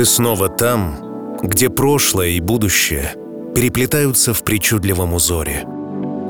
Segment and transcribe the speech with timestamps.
[0.00, 3.12] Ты снова там, где прошлое и будущее
[3.54, 5.66] переплетаются в причудливом узоре,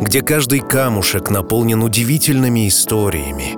[0.00, 3.56] где каждый камушек наполнен удивительными историями,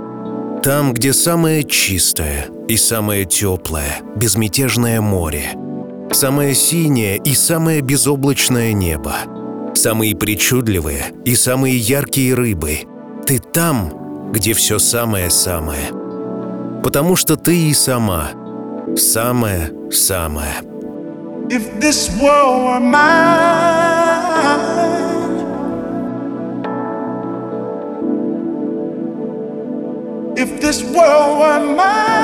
[0.62, 5.54] там, где самое чистое и самое теплое, безмятежное море,
[6.12, 9.14] самое синее и самое безоблачное небо,
[9.72, 12.80] самые причудливые и самые яркие рыбы.
[13.26, 15.90] Ты там, где все самое-самое.
[16.84, 18.32] Потому что ты и сама—
[18.95, 20.63] самое-самое.
[21.49, 23.47] If this world were mine,
[30.35, 32.17] if this world were mine,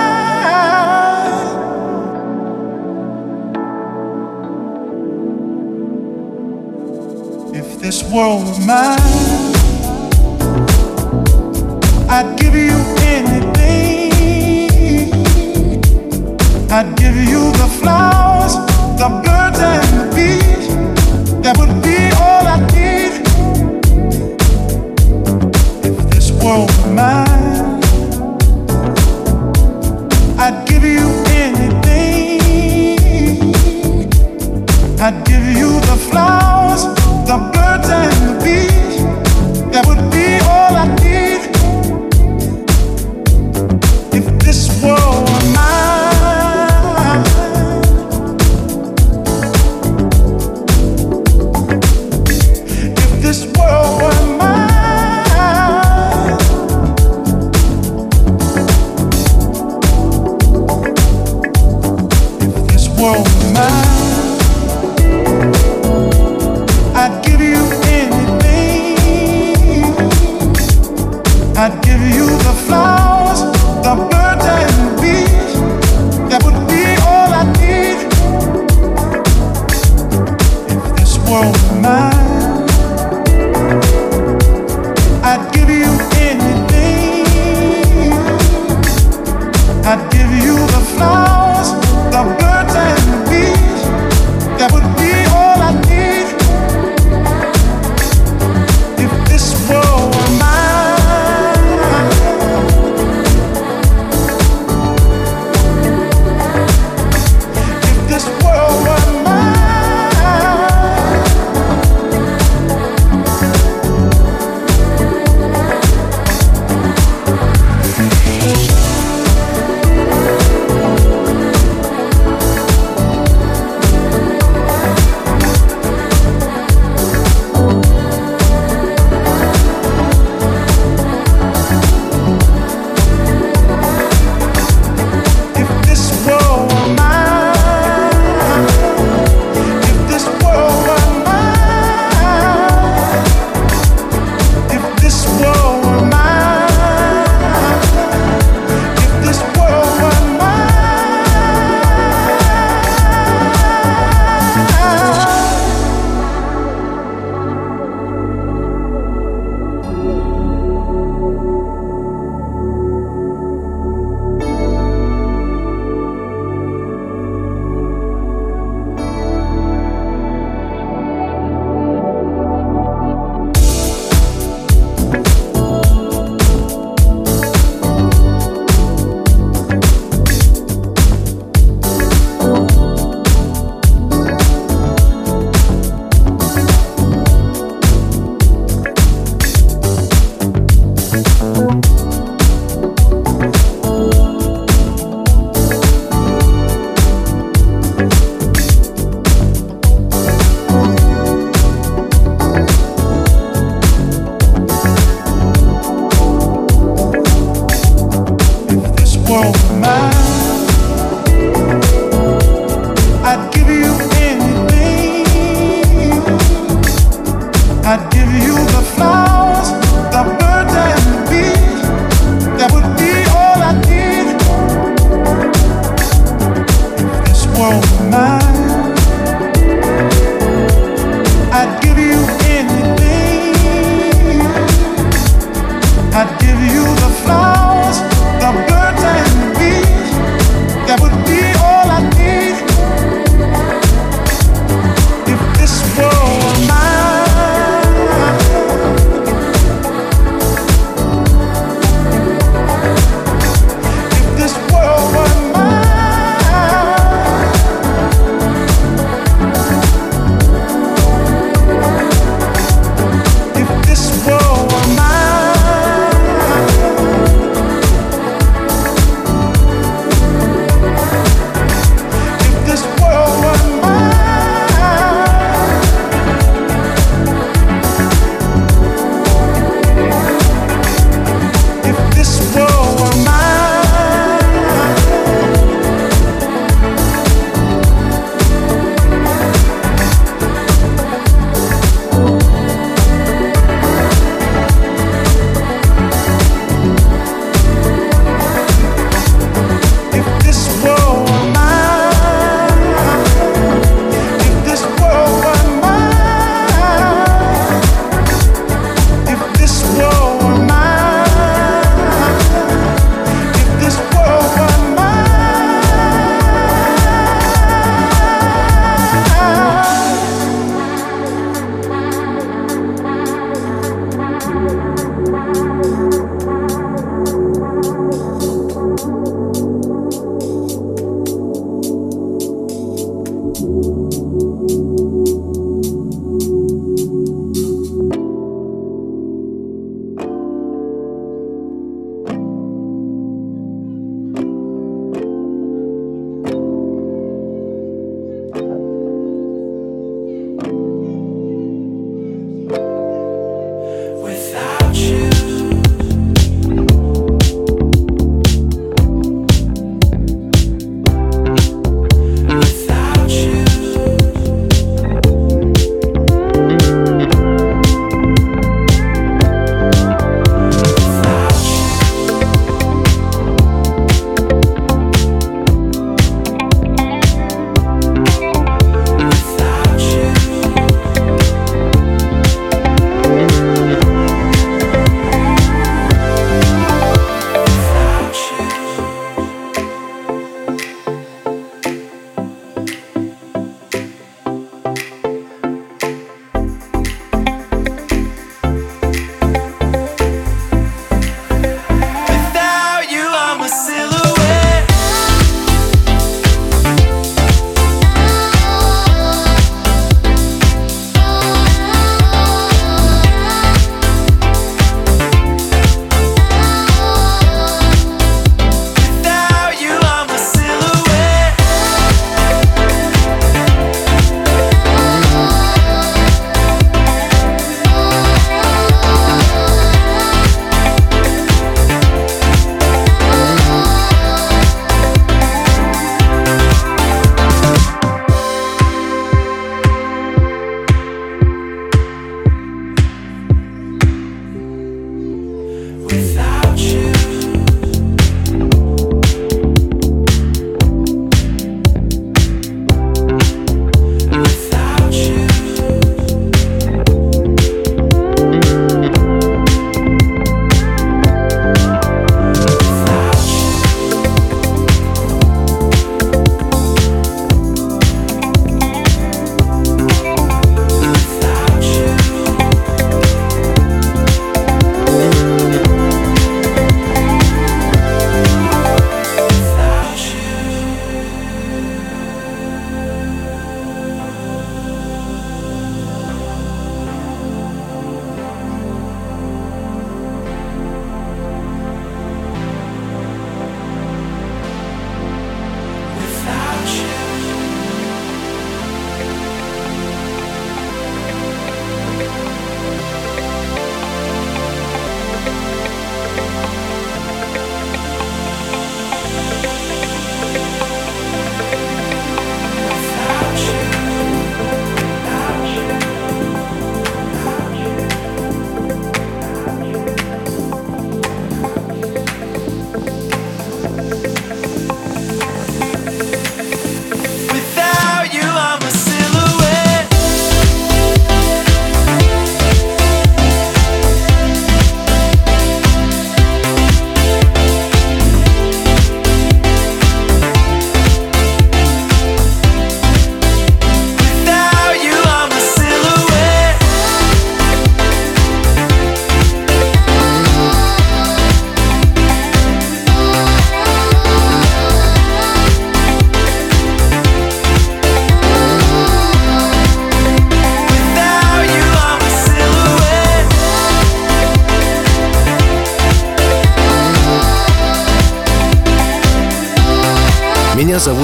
[7.55, 9.00] if this world were mine,
[12.09, 13.56] I'd give you anything.
[16.70, 18.55] I'd give you the flowers,
[18.98, 20.69] the birds and the bees.
[21.42, 23.12] That would be all I need.
[25.83, 27.28] If this world were mine,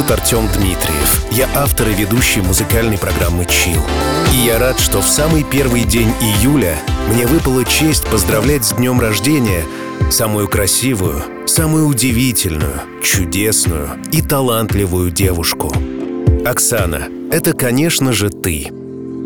[0.05, 1.25] зовут Артем Дмитриев.
[1.33, 3.81] Я автор и ведущий музыкальной программы «Чил».
[4.35, 6.77] И я рад, что в самый первый день июля
[7.13, 9.65] мне выпала честь поздравлять с днем рождения
[10.11, 15.73] самую красивую, самую удивительную, чудесную и талантливую девушку.
[16.45, 18.69] Оксана, это, конечно же, ты.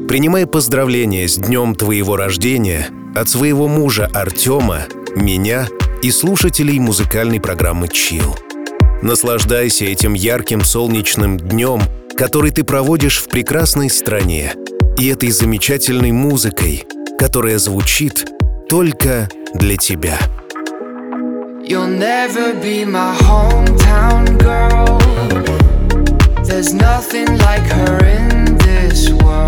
[0.08, 4.82] Принимай поздравления с днем твоего рождения от своего мужа Артема,
[5.14, 5.68] меня
[6.02, 8.36] и слушателей музыкальной программы «Чил».
[9.02, 11.82] Наслаждайся этим ярким солнечным днем,
[12.16, 14.54] который ты проводишь в прекрасной стране,
[14.98, 16.84] и этой замечательной музыкой,
[17.16, 18.26] которая звучит
[18.68, 20.18] только для тебя.
[21.64, 24.98] You'll never be my hometown girl.
[26.44, 29.47] There's nothing like her in this world.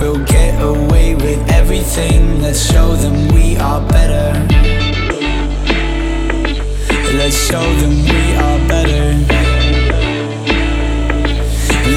[0.00, 2.40] We'll get away with everything.
[2.40, 4.32] Let's show them we are better.
[7.18, 9.12] Let's show them we are better.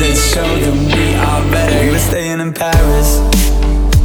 [0.02, 1.92] Let's show them we are better.
[1.92, 3.20] We're staying in Paris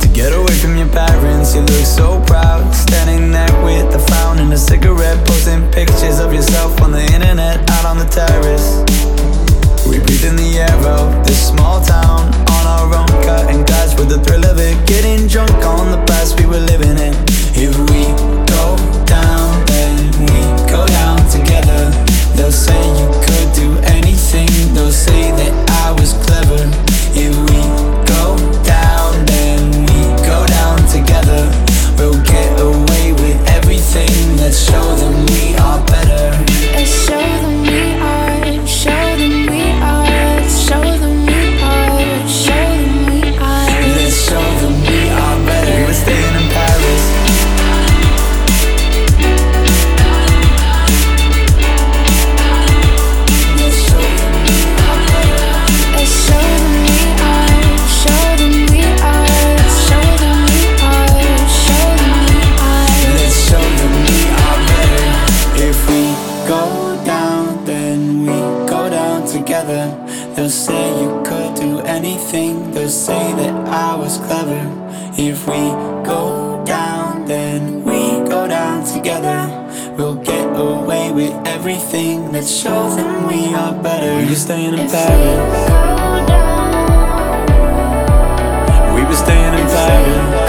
[0.01, 1.57] To get away from your parents.
[1.57, 2.73] You look so proud.
[2.73, 7.69] Standing there with a frown and a cigarette Posting pictures of yourself on the internet
[7.69, 9.48] Out on the terrace.
[9.89, 14.11] We breathe in the air of this small town on our own, cutting glass with
[14.11, 14.77] the thrill of it.
[14.87, 17.15] Getting drunk on the past we were living in.
[17.57, 18.05] If we
[18.45, 18.77] go
[19.07, 21.91] down, then we go down together.
[22.37, 25.53] They'll say you could do anything, they'll say that
[25.87, 26.63] I was clever.
[27.17, 27.98] If we
[69.39, 69.85] together.
[70.35, 72.73] They'll say you could do anything.
[72.73, 74.63] They'll say that I was clever.
[75.17, 75.63] If we
[76.05, 79.39] go down, then we go down together.
[79.97, 82.33] We'll get away with everything.
[82.33, 84.25] Let's show them we are better.
[84.27, 85.39] You're staying in we Paris.
[88.95, 90.48] We were staying in Paris.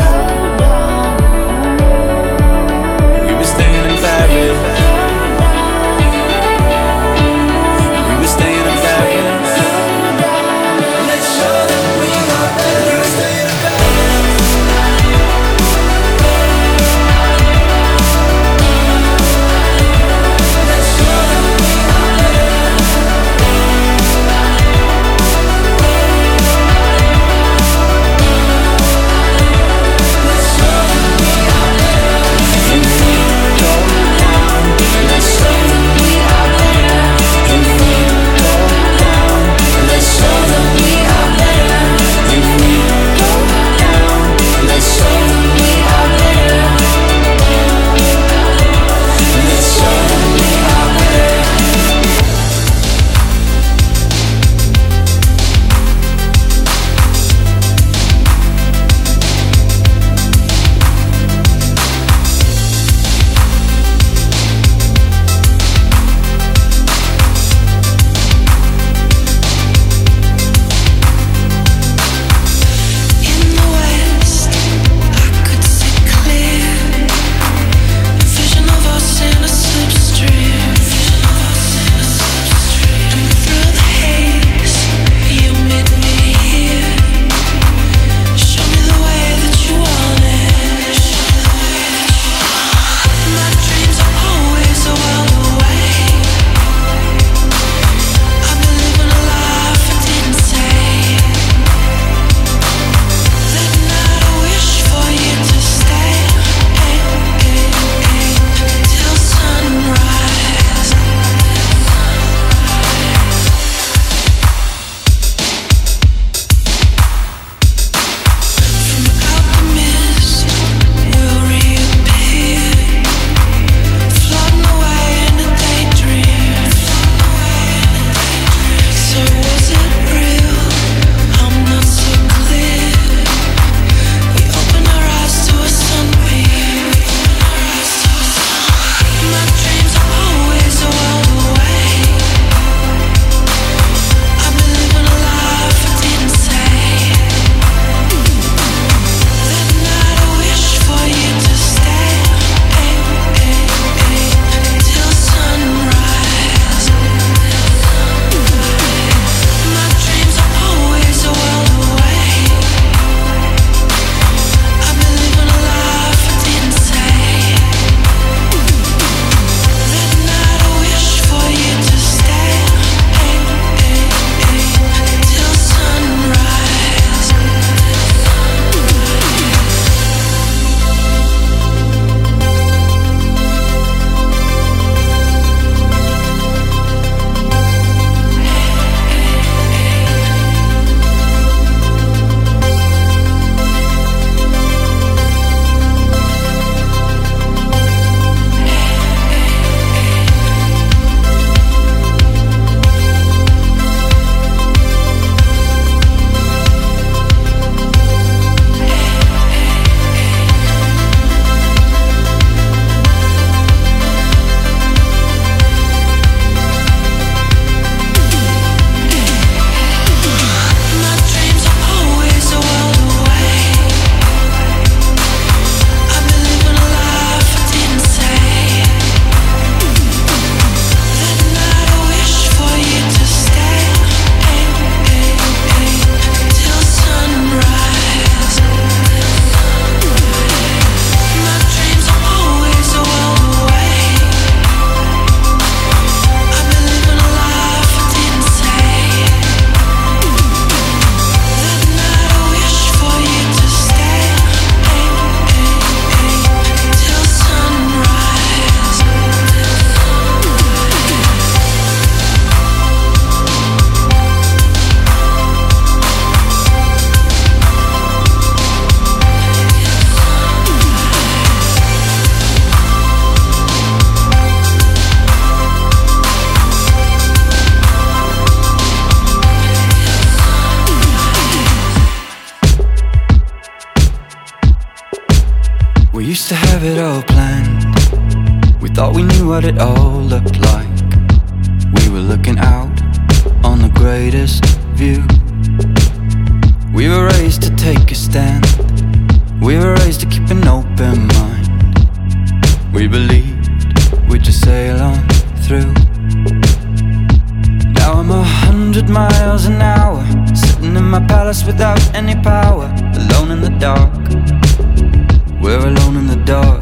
[316.50, 316.82] Dark.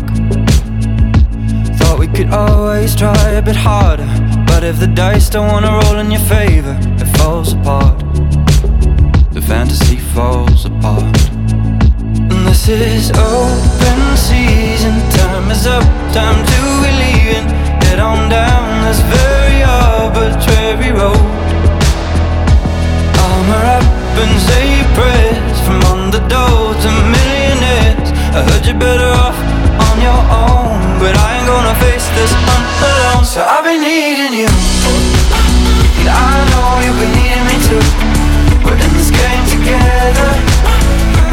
[1.77, 4.07] Thought we could always try a bit harder,
[4.47, 7.99] but if the dice don't wanna roll in your favor, it falls apart.
[9.35, 11.17] The fantasy falls apart.
[12.31, 17.47] And this is open season, time is up, time to be leaving.
[17.83, 21.27] Head on down this very arbitrary road.
[23.27, 23.87] Armor up
[24.23, 28.09] and say prayers from underdogs and millionaires.
[28.37, 29.56] I heard you're better off
[29.97, 33.25] on your own, but I ain't gonna face this on alone.
[33.25, 34.49] So I've been needing you,
[35.99, 37.83] and I know you've been needing me too.
[38.61, 40.29] We're in this game together.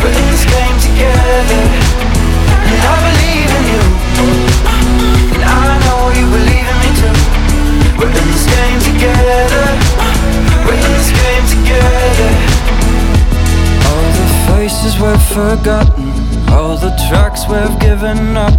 [0.00, 1.62] We're in this game together,
[2.72, 3.82] and I believe in you,
[5.34, 7.16] and I know you believe in me too.
[8.00, 9.66] We're in this game together.
[10.64, 12.30] We're in this game together.
[13.88, 16.13] All the faces we've forgotten,
[16.54, 18.54] all the tracks we've given up.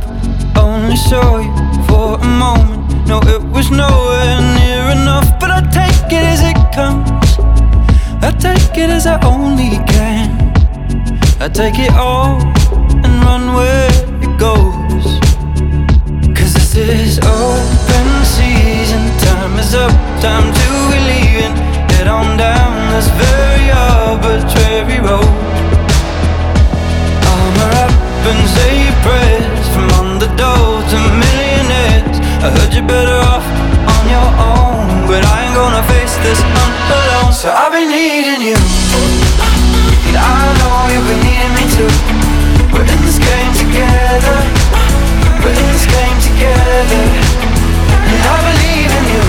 [0.57, 1.53] Only saw you
[1.87, 3.07] for a moment.
[3.07, 7.27] No, it was nowhere near enough, but I take it as it comes.
[8.27, 10.27] I take it as I only can.
[11.39, 12.41] I take it all
[13.03, 13.89] and run where
[14.25, 15.05] it goes.
[16.37, 19.03] Cause this is open season.
[19.25, 21.55] Time is up, time to be leaving.
[21.93, 25.64] Head on down this very arbitrary road.
[28.25, 32.17] And say prayers from underdogs and millionaires.
[32.41, 33.45] I heard you're better off
[33.85, 37.33] on your own, but I ain't gonna face this on alone.
[37.37, 38.57] So I've been needing you,
[40.09, 41.93] and I know you've been needing me too.
[42.73, 44.37] We're in this game together.
[45.45, 47.03] We're in this game together,
[48.09, 49.21] and I believe in you,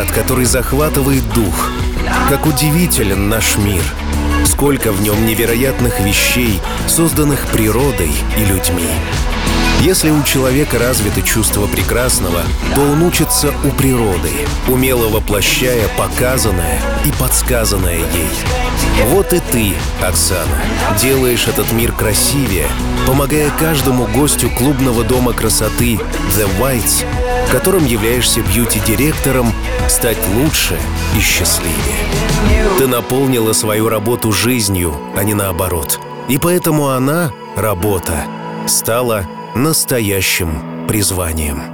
[0.00, 1.70] От которой захватывает дух.
[2.30, 3.82] Как удивителен наш мир.
[4.46, 8.88] Сколько в нем невероятных вещей, созданных природой и людьми.
[9.82, 12.42] Если у человека развито чувство прекрасного,
[12.74, 14.30] то он учится у природы,
[14.68, 19.08] умело воплощая показанное и подсказанное ей.
[19.08, 20.62] Вот и ты, Оксана,
[21.00, 22.68] делаешь этот мир красивее,
[23.06, 25.98] помогая каждому гостю клубного дома красоты
[26.36, 27.04] The Whites,
[27.52, 29.52] которым являешься бьюти-директором,
[29.86, 30.74] стать лучше
[31.14, 31.76] и счастливее.
[32.78, 36.00] Ты наполнила свою работу жизнью, а не наоборот.
[36.28, 38.24] И поэтому она, работа,
[38.66, 41.71] стала настоящим призванием.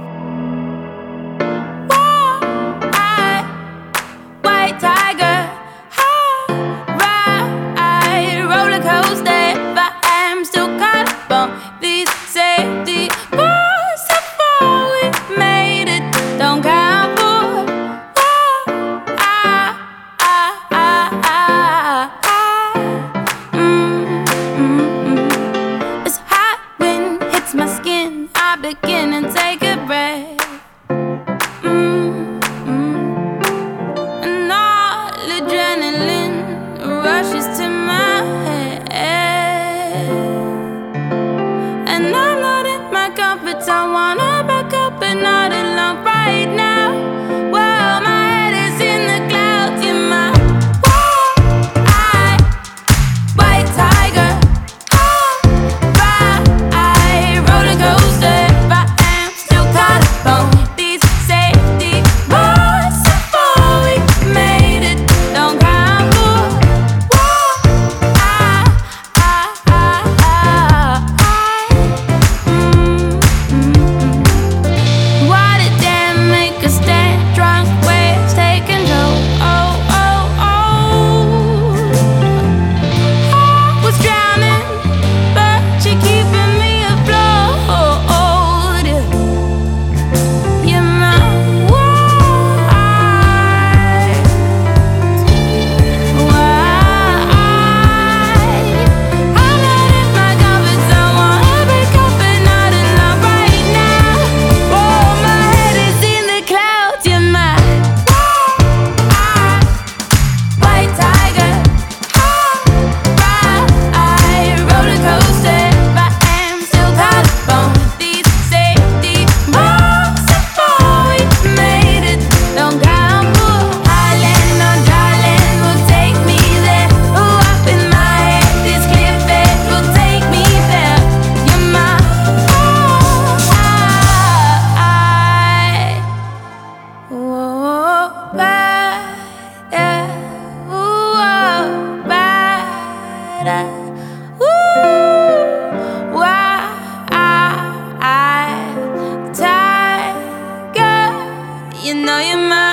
[151.89, 152.68] you know you're mine.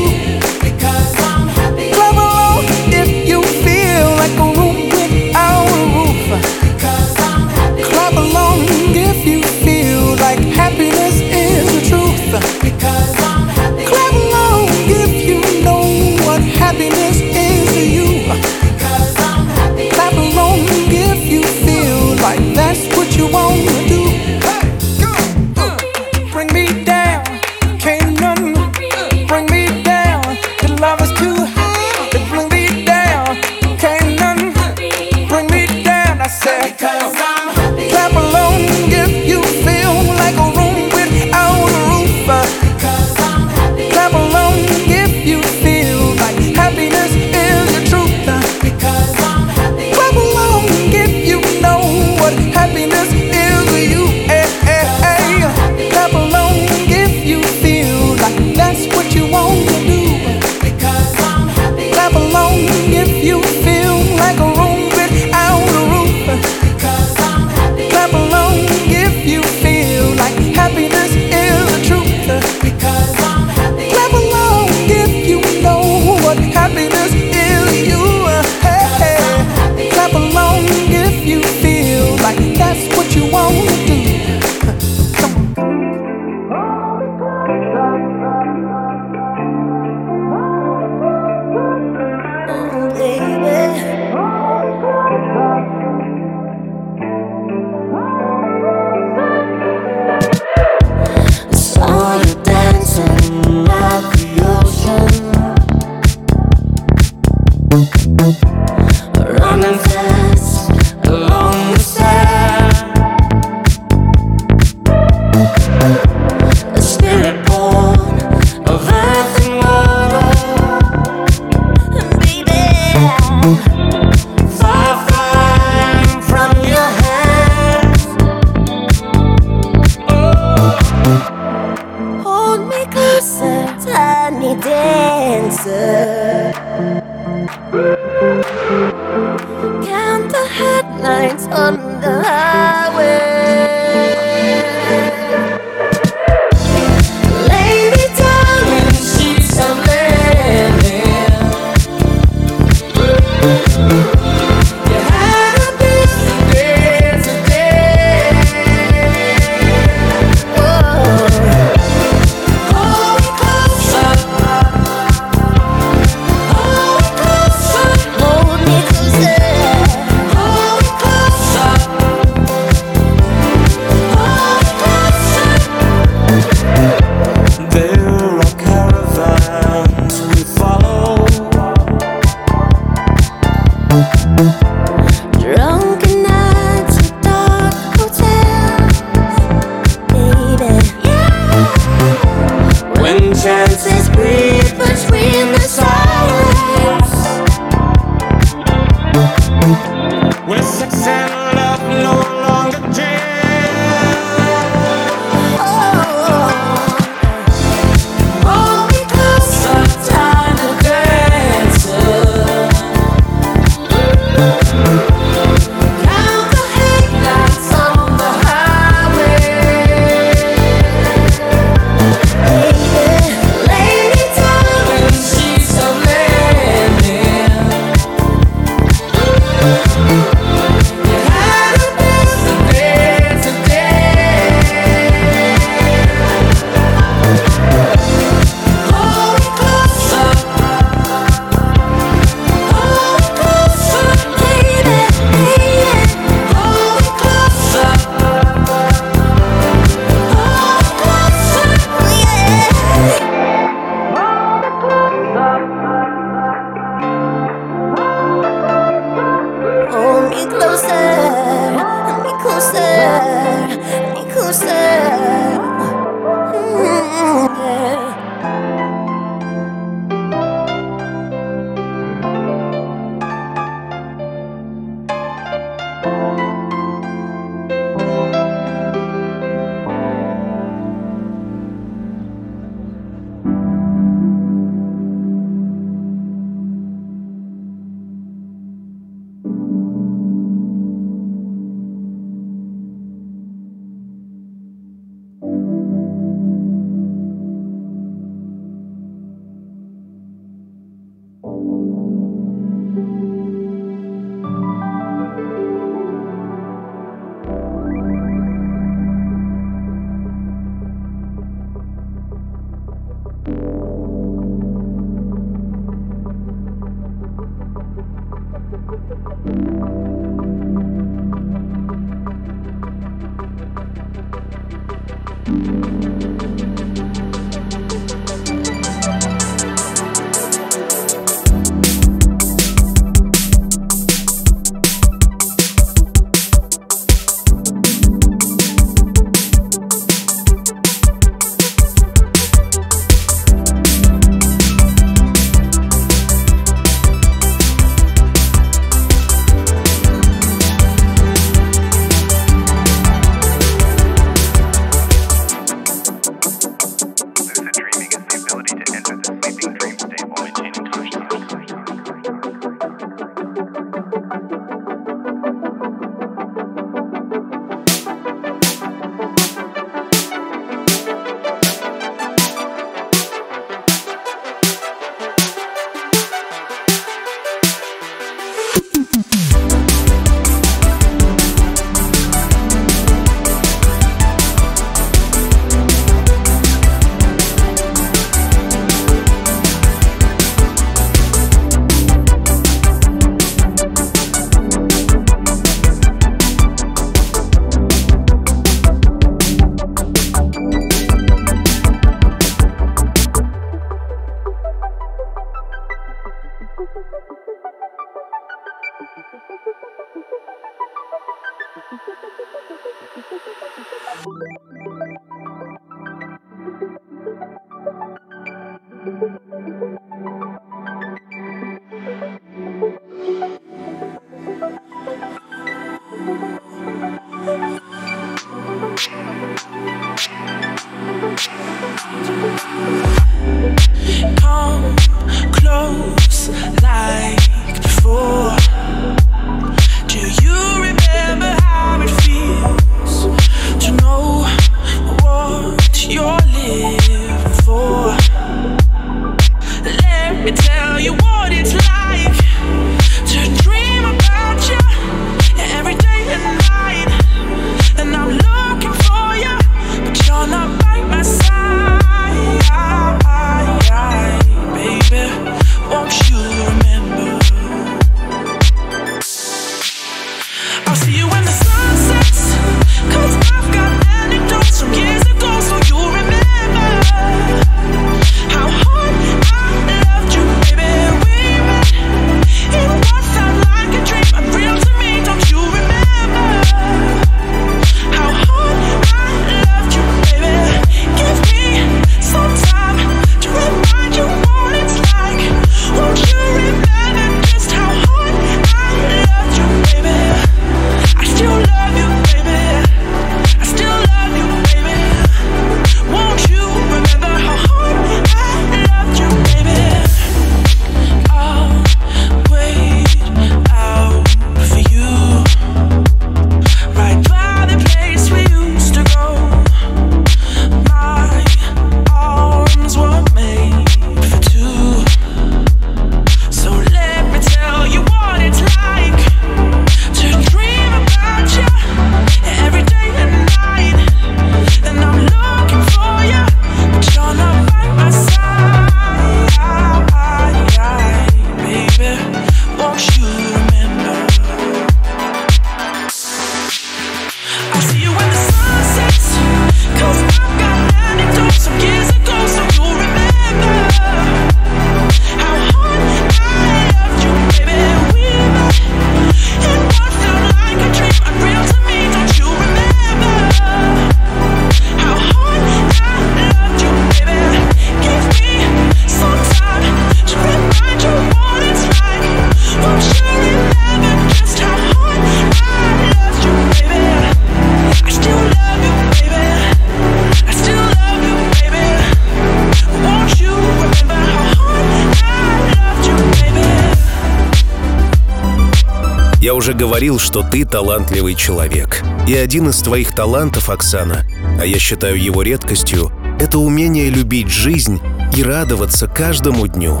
[590.02, 592.02] Говорил, что ты талантливый человек.
[592.26, 594.26] И один из твоих талантов, Оксана,
[594.60, 598.00] а я считаю его редкостью, это умение любить жизнь
[598.36, 600.00] и радоваться каждому дню.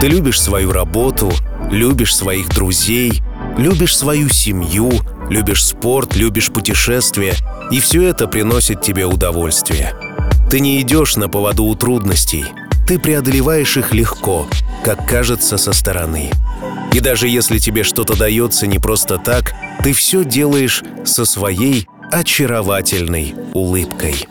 [0.00, 1.30] Ты любишь свою работу,
[1.70, 3.22] любишь своих друзей,
[3.56, 4.90] любишь свою семью,
[5.30, 7.34] любишь спорт, любишь путешествия,
[7.70, 9.94] и все это приносит тебе удовольствие.
[10.50, 12.44] Ты не идешь на поводу у трудностей,
[12.88, 14.48] ты преодолеваешь их легко,
[14.82, 16.32] как кажется со стороны.
[16.92, 23.34] И даже если тебе что-то дается не просто так, ты все делаешь со своей очаровательной
[23.52, 24.26] улыбкой.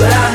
[0.00, 0.29] But I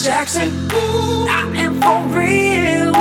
[0.00, 0.50] Miss Jackson.
[0.72, 2.92] I am for real.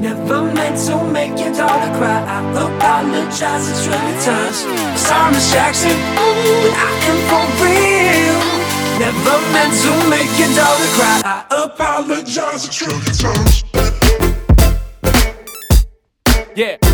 [0.00, 2.24] Never meant to make your daughter cry.
[2.26, 4.54] I apologize It's really tough.
[4.98, 5.92] Sorry, Miss Jackson.
[5.94, 8.40] I am for real.
[8.98, 11.22] Never meant to make your daughter cry.
[11.24, 13.62] I apologize It's really tough.
[16.56, 16.89] Yeah.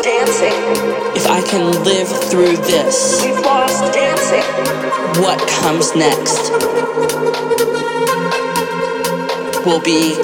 [0.00, 0.52] dancing.
[1.16, 4.42] If I can live through this, we've lost dancing.
[5.22, 6.50] What comes next
[9.66, 10.16] will be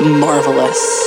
[0.00, 1.03] marvelous.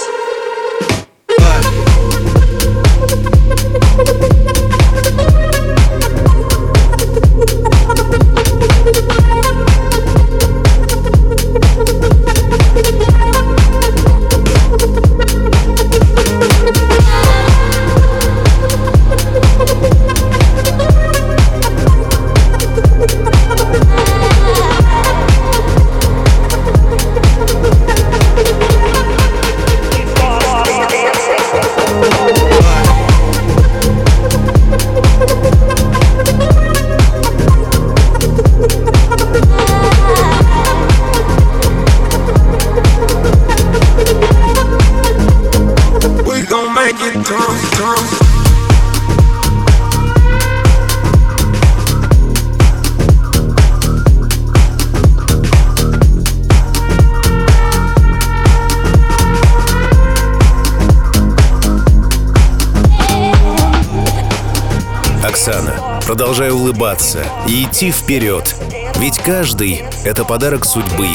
[67.47, 68.55] И идти вперед.
[68.97, 71.09] Ведь каждый— это подарок судьбы,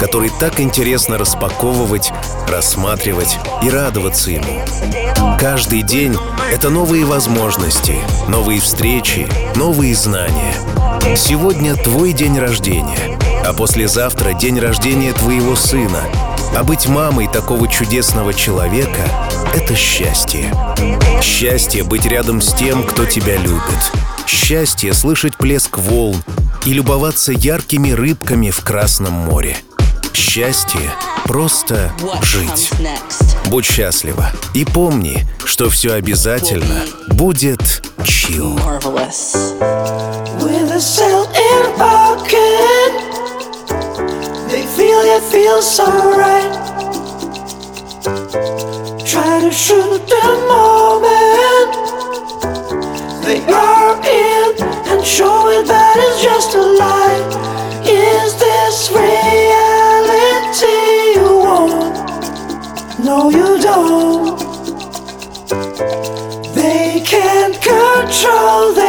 [0.00, 2.12] который так интересно распаковывать,
[2.46, 4.62] рассматривать и радоваться ему.
[5.38, 6.16] Каждый день—
[6.52, 7.96] это новые возможности,
[8.28, 10.54] новые встречи, новые знания.
[11.16, 16.02] Сегодня твой день рождения, а послезавтра день рождения твоего сына.
[16.56, 19.02] А быть мамой такого чудесного человека—
[19.54, 20.52] это счастье.
[21.22, 23.92] Счастье быть рядом с тем, кто тебя любит.
[24.28, 26.22] Счастье слышать плеск волн
[26.66, 29.56] и любоваться яркими рыбками в Красном море.
[30.12, 30.92] Счастье—
[31.24, 32.70] просто жить.
[33.46, 38.58] Будь счастлива и помни, что все обязательно будет чил.
[49.06, 51.87] Try to shoot the moment
[53.28, 54.56] they are in
[54.88, 57.20] and showing that it's just a lie.
[57.84, 60.64] Is this reality
[61.20, 61.94] you want?
[63.04, 64.38] No, you don't.
[66.54, 68.87] They can't control.